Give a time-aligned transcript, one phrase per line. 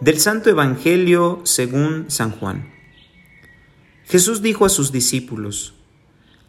[0.00, 2.72] Del Santo Evangelio según San Juan.
[4.04, 5.74] Jesús dijo a sus discípulos,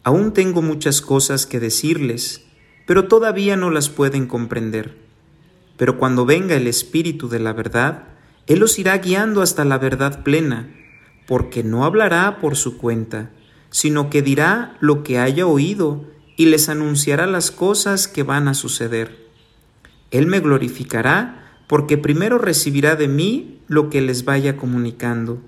[0.04, 2.44] Aún tengo muchas cosas que decirles,
[2.86, 4.96] pero todavía no las pueden comprender.
[5.76, 8.04] Pero cuando venga el Espíritu de la verdad,
[8.46, 10.72] Él los irá guiando hasta la verdad plena,
[11.26, 13.30] porque no hablará por su cuenta,
[13.70, 16.04] sino que dirá lo que haya oído
[16.36, 19.26] y les anunciará las cosas que van a suceder.
[20.12, 25.40] Él me glorificará porque primero recibirá de mí lo que les vaya comunicando.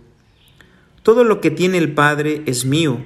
[1.03, 3.05] Todo lo que tiene el Padre es mío,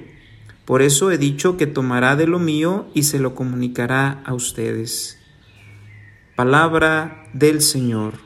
[0.67, 5.19] por eso he dicho que tomará de lo mío y se lo comunicará a ustedes.
[6.35, 8.19] Palabra del Señor.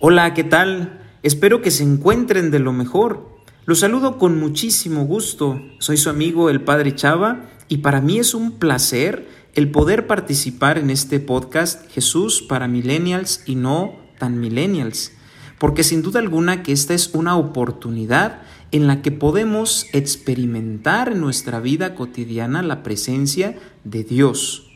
[0.00, 1.06] Hola, ¿qué tal?
[1.22, 3.30] Espero que se encuentren de lo mejor.
[3.64, 5.62] Los saludo con muchísimo gusto.
[5.78, 10.76] Soy su amigo el Padre Chava y para mí es un placer el poder participar
[10.76, 15.12] en este podcast Jesús para millennials y no tan millennials,
[15.58, 21.22] porque sin duda alguna que esta es una oportunidad en la que podemos experimentar en
[21.22, 24.70] nuestra vida cotidiana la presencia de Dios.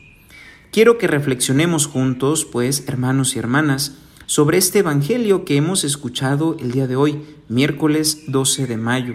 [0.71, 6.71] Quiero que reflexionemos juntos, pues, hermanos y hermanas, sobre este Evangelio que hemos escuchado el
[6.71, 9.13] día de hoy, miércoles 12 de mayo,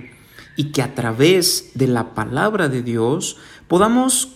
[0.57, 3.37] y que a través de la palabra de Dios
[3.69, 4.27] podamos,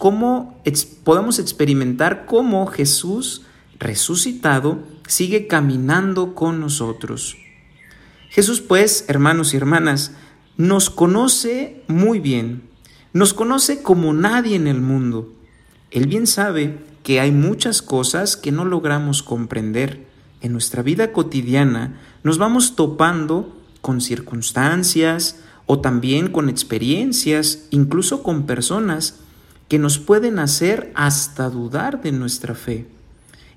[1.03, 3.43] podamos experimentar cómo Jesús
[3.79, 7.37] resucitado sigue caminando con nosotros.
[8.29, 10.13] Jesús pues, hermanos y hermanas,
[10.57, 12.63] nos conoce muy bien,
[13.13, 15.33] nos conoce como nadie en el mundo.
[15.91, 20.07] Él bien sabe que hay muchas cosas que no logramos comprender.
[20.43, 25.41] En nuestra vida cotidiana nos vamos topando con circunstancias,
[25.73, 29.21] o también con experiencias, incluso con personas
[29.69, 32.89] que nos pueden hacer hasta dudar de nuestra fe.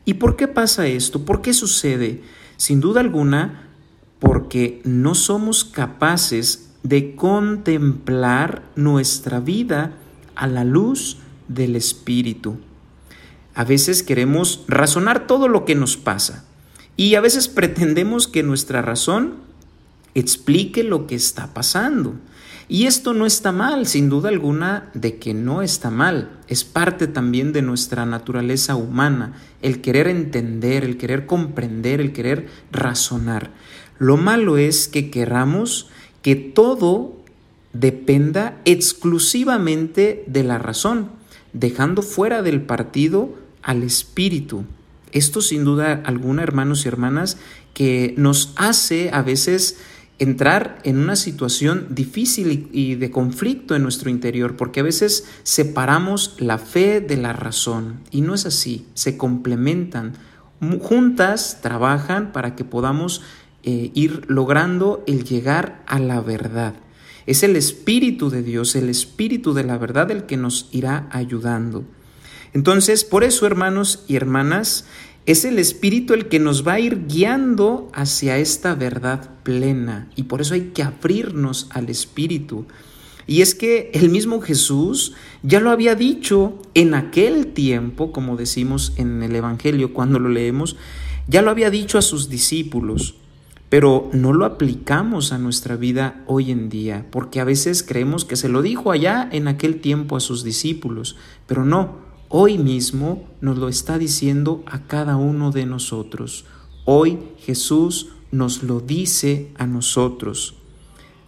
[0.05, 1.25] ¿Y por qué pasa esto?
[1.25, 2.21] ¿Por qué sucede?
[2.55, 3.67] Sin duda alguna,
[4.19, 9.93] porque no somos capaces de contemplar nuestra vida
[10.35, 12.57] a la luz del Espíritu.
[13.55, 16.45] A veces queremos razonar todo lo que nos pasa
[16.95, 19.41] y a veces pretendemos que nuestra razón
[20.15, 22.15] explique lo que está pasando.
[22.69, 26.39] Y esto no está mal, sin duda alguna de que no está mal.
[26.47, 32.47] Es parte también de nuestra naturaleza humana, el querer entender, el querer comprender, el querer
[32.71, 33.51] razonar.
[33.99, 35.89] Lo malo es que queramos
[36.21, 37.17] que todo
[37.73, 41.09] dependa exclusivamente de la razón,
[41.51, 44.63] dejando fuera del partido al espíritu.
[45.11, 47.37] Esto sin duda alguna, hermanos y hermanas,
[47.73, 49.77] que nos hace a veces
[50.19, 56.35] entrar en una situación difícil y de conflicto en nuestro interior, porque a veces separamos
[56.39, 60.13] la fe de la razón y no es así, se complementan,
[60.79, 63.21] juntas trabajan para que podamos
[63.63, 66.75] eh, ir logrando el llegar a la verdad.
[67.25, 71.85] Es el Espíritu de Dios, el Espíritu de la verdad el que nos irá ayudando.
[72.53, 74.85] Entonces, por eso, hermanos y hermanas,
[75.25, 80.23] es el Espíritu el que nos va a ir guiando hacia esta verdad plena y
[80.23, 82.65] por eso hay que abrirnos al Espíritu.
[83.25, 88.93] Y es que el mismo Jesús ya lo había dicho en aquel tiempo, como decimos
[88.97, 90.75] en el Evangelio cuando lo leemos,
[91.29, 93.15] ya lo había dicho a sus discípulos,
[93.69, 98.35] pero no lo aplicamos a nuestra vida hoy en día, porque a veces creemos que
[98.35, 101.15] se lo dijo allá en aquel tiempo a sus discípulos,
[101.47, 106.45] pero no, hoy mismo nos lo está diciendo a cada uno de nosotros.
[106.85, 110.55] Hoy Jesús nos lo dice a nosotros.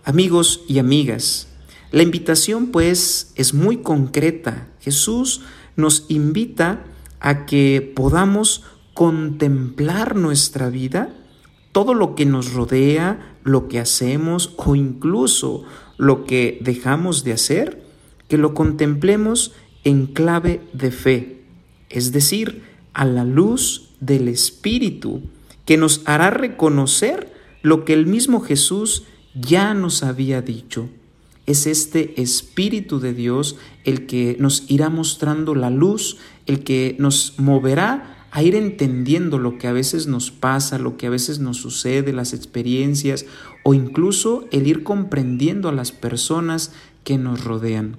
[0.03, 1.47] Amigos y amigas,
[1.91, 4.67] la invitación pues es muy concreta.
[4.81, 5.41] Jesús
[5.75, 6.83] nos invita
[7.19, 8.63] a que podamos
[8.93, 11.13] contemplar nuestra vida,
[11.71, 15.63] todo lo que nos rodea, lo que hacemos o incluso
[15.97, 17.83] lo que dejamos de hacer,
[18.27, 19.53] que lo contemplemos
[19.85, 21.41] en clave de fe,
[21.89, 25.21] es decir, a la luz del Espíritu,
[25.65, 29.03] que nos hará reconocer lo que el mismo Jesús
[29.33, 30.89] ya nos había dicho.
[31.45, 36.17] Es este Espíritu de Dios el que nos irá mostrando la luz,
[36.47, 41.07] el que nos moverá a ir entendiendo lo que a veces nos pasa, lo que
[41.07, 43.25] a veces nos sucede, las experiencias
[43.63, 46.73] o incluso el ir comprendiendo a las personas
[47.03, 47.97] que nos rodean.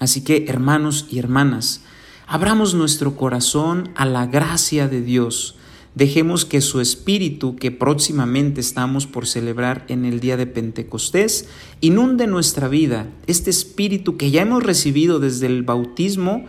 [0.00, 1.82] Así que, hermanos y hermanas,
[2.26, 5.56] abramos nuestro corazón a la gracia de Dios.
[5.94, 11.48] Dejemos que su Espíritu, que próximamente estamos por celebrar en el día de Pentecostés,
[11.82, 13.08] inunde nuestra vida.
[13.26, 16.46] Este Espíritu que ya hemos recibido desde el bautismo,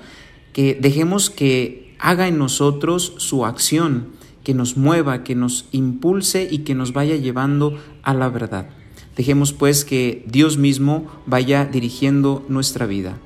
[0.54, 4.08] que dejemos que haga en nosotros su acción,
[4.46, 8.70] que nos mueva, que nos impulse y que nos vaya llevando a la verdad.
[9.18, 13.18] Dejemos pues que Dios mismo vaya dirigiendo nuestra vida.